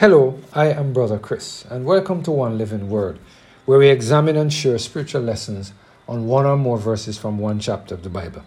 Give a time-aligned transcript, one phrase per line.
[0.00, 3.18] Hello, I am Brother Chris, and welcome to One Living Word,
[3.66, 5.74] where we examine and share spiritual lessons
[6.08, 8.42] on one or more verses from one chapter of the Bible.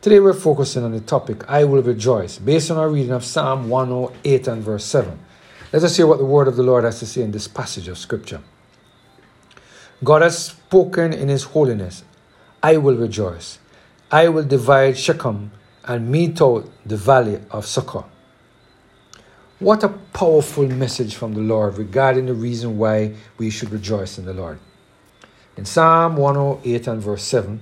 [0.00, 3.68] Today we're focusing on the topic, I will rejoice, based on our reading of Psalm
[3.68, 5.18] 108 and verse 7.
[5.70, 7.86] Let us hear what the word of the Lord has to say in this passage
[7.86, 8.40] of Scripture.
[10.02, 12.04] God has spoken in His holiness,
[12.62, 13.58] I will rejoice.
[14.10, 15.50] I will divide Shechem
[15.84, 18.06] and mete out the valley of Succoth.
[19.60, 24.24] What a powerful message from the Lord regarding the reason why we should rejoice in
[24.24, 24.58] the Lord.
[25.54, 27.60] In Psalm 108 and verse 7,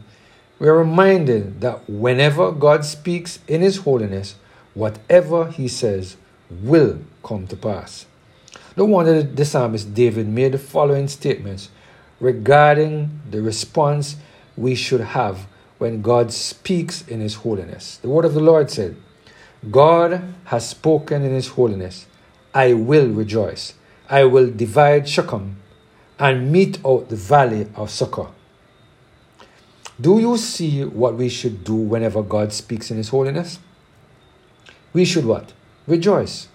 [0.60, 4.36] we are reminded that whenever God speaks in His holiness,
[4.74, 6.16] whatever He says
[6.48, 8.06] will come to pass.
[8.76, 11.68] No wonder the psalmist David made the following statements
[12.20, 14.14] regarding the response
[14.56, 17.96] we should have when God speaks in His holiness.
[17.96, 18.94] The word of the Lord said,
[19.70, 22.06] God has spoken in his holiness.
[22.54, 23.74] I will rejoice.
[24.08, 25.56] I will divide Shechem
[26.18, 28.32] and mete out the valley of Succoth.
[30.00, 33.58] Do you see what we should do whenever God speaks in his holiness?
[34.92, 35.52] We should what?
[35.86, 36.48] Rejoice.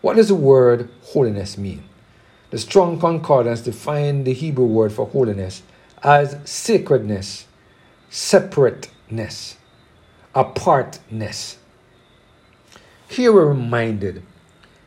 [0.00, 1.84] What does the word holiness mean?
[2.50, 5.62] The Strong Concordance defines the Hebrew word for holiness
[6.02, 7.46] as sacredness,
[8.10, 9.56] separateness,
[10.34, 11.58] apartness.
[13.12, 14.22] Here we're reminded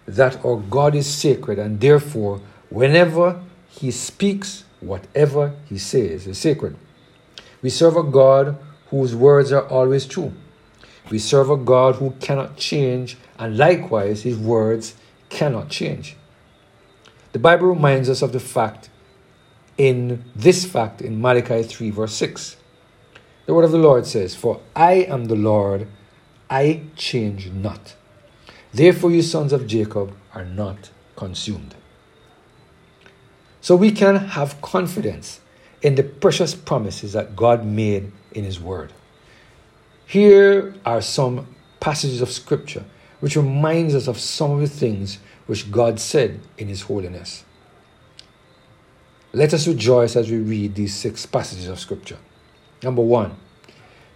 [0.07, 6.75] that our God is sacred and therefore, whenever He speaks, whatever He says is sacred.
[7.61, 8.57] We serve a God
[8.89, 10.33] whose words are always true.
[11.11, 14.95] We serve a God who cannot change, and likewise, His words
[15.29, 16.17] cannot change.
[17.31, 18.89] The Bible reminds us of the fact
[19.77, 22.57] in this fact in Malachi 3, verse 6.
[23.45, 25.87] The word of the Lord says, For I am the Lord,
[26.49, 27.93] I change not.
[28.75, 31.75] Therefore, you sons of Jacob are not consumed.
[33.61, 35.39] So we can have confidence
[35.81, 38.91] in the precious promises that God made in His Word.
[40.05, 41.47] Here are some
[41.79, 42.83] passages of Scripture
[43.21, 47.45] which reminds us of some of the things which God said in His holiness.
[49.31, 52.17] Let us rejoice as we read these six passages of Scripture.
[52.83, 53.37] Number one,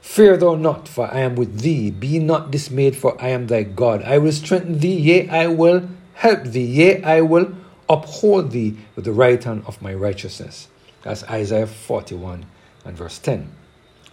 [0.01, 1.91] Fear thou not, for I am with thee.
[1.91, 4.03] Be not dismayed, for I am thy God.
[4.03, 7.53] I will strengthen thee, yea, I will help thee, yea, I will
[7.87, 10.67] uphold thee with the right hand of my righteousness.
[11.03, 12.45] That's Isaiah 41
[12.85, 13.49] and verse 10.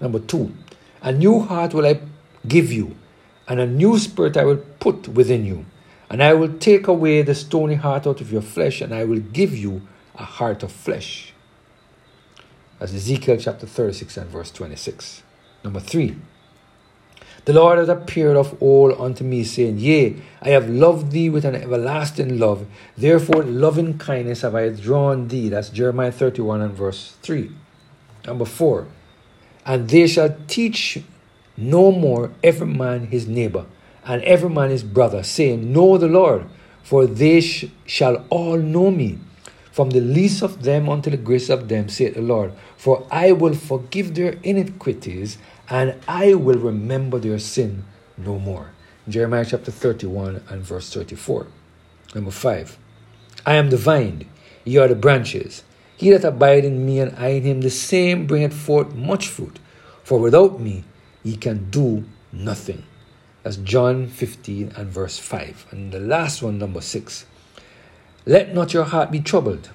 [0.01, 0.55] Number two,
[1.03, 2.01] a new heart will I
[2.47, 2.97] give you,
[3.49, 5.67] and a new spirit I will put within you.
[6.09, 9.19] And I will take away the stony heart out of your flesh, and I will
[9.19, 9.83] give you
[10.15, 11.33] a heart of flesh.
[12.79, 15.23] As Ezekiel chapter 36 and verse 26.
[15.67, 16.15] Number three,
[17.45, 21.45] the Lord has appeared of old unto me, saying, Yea, I have loved thee with
[21.45, 22.69] an everlasting love.
[22.97, 25.49] Therefore, loving kindness have I drawn thee.
[25.49, 27.51] That's Jeremiah 31 and verse 3.
[28.29, 28.87] Number four,
[29.65, 31.03] and they shall teach
[31.57, 33.67] no more every man his neighbor,
[34.05, 36.47] and every man his brother, saying, Know the Lord,
[36.85, 39.19] for they sh- shall all know me,
[39.73, 42.53] from the least of them unto the greatest of them, saith the Lord.
[42.77, 45.39] For I will forgive their iniquities
[45.69, 47.85] and I will remember their sin
[48.17, 48.71] no more.
[49.09, 51.47] Jeremiah chapter 31 and verse 34.
[52.15, 52.79] Number 5.
[53.45, 54.29] I am the vine,
[54.65, 55.63] ye are the branches.
[55.97, 59.59] He that abide in me and I in him, the same bringeth forth much fruit.
[60.03, 60.85] For without me
[61.23, 62.85] ye can do nothing.
[63.43, 65.67] That's John 15 and verse 5.
[65.71, 67.27] And the last one, number 6.
[68.25, 69.71] Let not your heart be troubled.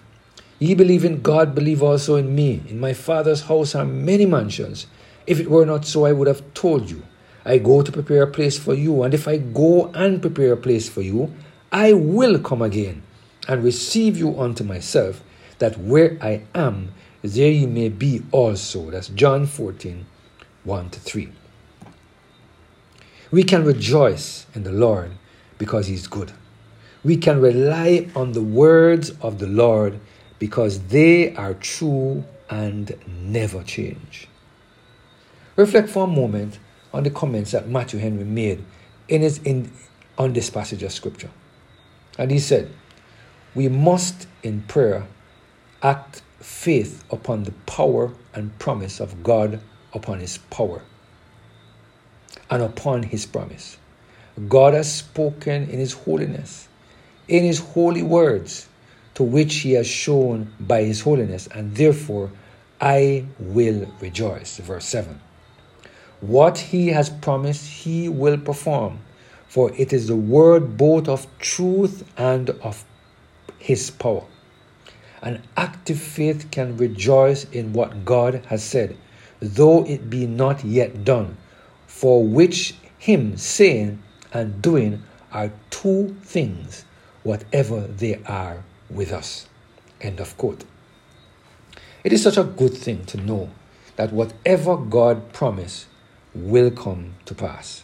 [0.59, 2.61] Ye believe in God, believe also in me.
[2.67, 4.87] In my Father's house are many mansions.
[5.27, 7.03] If it were not so, I would have told you.
[7.45, 10.57] I go to prepare a place for you, and if I go and prepare a
[10.57, 11.33] place for you,
[11.71, 13.03] I will come again
[13.47, 15.23] and receive you unto myself,
[15.59, 18.91] that where I am, there ye may be also.
[18.91, 20.05] That's John 14,
[20.63, 21.31] 1 to 3.
[23.31, 25.11] We can rejoice in the Lord
[25.57, 26.33] because He's good.
[27.03, 29.99] We can rely on the words of the Lord
[30.37, 34.27] because they are true and never change.
[35.55, 36.59] Reflect for a moment
[36.93, 38.63] on the comments that Matthew Henry made
[39.07, 39.71] in his in
[40.17, 41.29] on this passage of scripture.
[42.17, 42.71] And he said,
[43.55, 45.07] We must in prayer
[45.83, 49.59] act faith upon the power and promise of God
[49.93, 50.81] upon his power
[52.49, 53.77] and upon his promise.
[54.47, 56.67] God has spoken in his holiness,
[57.27, 58.67] in his holy words,
[59.15, 62.31] to which he has shown by his holiness, and therefore
[62.79, 64.57] I will rejoice.
[64.57, 65.19] Verse 7.
[66.21, 68.99] What he has promised, he will perform,
[69.47, 72.85] for it is the word both of truth and of
[73.57, 74.23] His power.
[75.23, 78.95] An active faith can rejoice in what God has said,
[79.39, 81.37] though it be not yet done,
[81.87, 84.01] for which Him saying
[84.31, 85.01] and doing
[85.31, 86.85] are two things,
[87.23, 89.47] whatever they are with us.
[89.99, 90.65] End of quote.
[92.03, 93.49] It is such a good thing to know
[93.95, 95.87] that whatever God promised
[96.33, 97.83] will come to pass.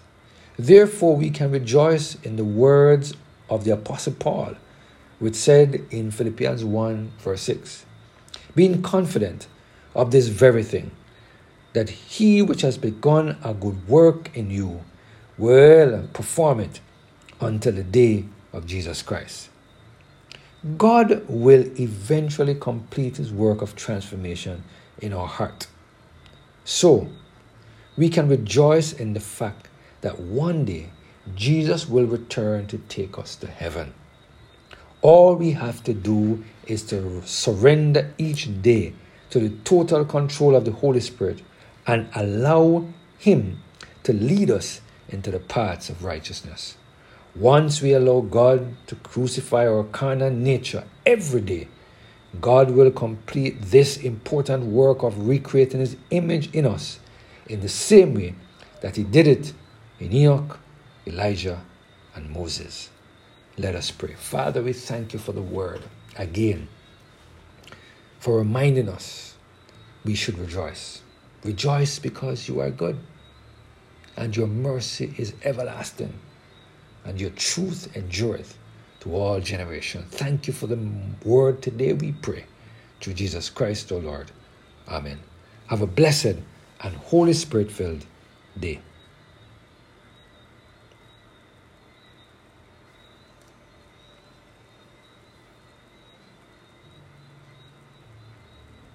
[0.57, 3.13] Therefore, we can rejoice in the words
[3.49, 4.55] of the Apostle Paul,
[5.19, 7.85] which said in Philippians 1, verse 6
[8.55, 9.47] Being confident
[9.95, 10.91] of this very thing,
[11.73, 14.83] that he which has begun a good work in you
[15.37, 16.79] will perform it
[17.39, 19.49] until the day of Jesus Christ.
[20.77, 24.63] God will eventually complete his work of transformation
[24.99, 25.67] in our heart.
[26.65, 27.09] So,
[27.97, 29.67] we can rejoice in the fact
[30.01, 30.89] that one day
[31.35, 33.93] Jesus will return to take us to heaven.
[35.01, 38.93] All we have to do is to surrender each day
[39.31, 41.41] to the total control of the Holy Spirit
[41.85, 43.61] and allow Him
[44.03, 46.77] to lead us into the paths of righteousness.
[47.35, 51.67] Once we allow God to crucify our carnal nature every day,
[52.41, 56.99] God will complete this important work of recreating His image in us
[57.49, 58.35] in the same way
[58.81, 59.53] that He did it
[59.99, 60.59] in Enoch,
[61.05, 61.61] Elijah,
[62.15, 62.89] and Moses.
[63.57, 64.13] Let us pray.
[64.13, 65.81] Father, we thank you for the word
[66.15, 66.67] again,
[68.19, 69.35] for reminding us
[70.03, 71.01] we should rejoice.
[71.43, 72.97] Rejoice because you are good,
[74.15, 76.13] and your mercy is everlasting,
[77.05, 78.57] and your truth endureth
[78.99, 80.13] to all generations.
[80.13, 80.79] Thank you for the
[81.23, 82.45] word today, we pray.
[82.99, 84.31] Through Jesus Christ, O Lord.
[84.87, 85.19] Amen.
[85.67, 86.37] Have a blessed
[86.81, 88.05] and Holy Spirit filled
[88.59, 88.79] day.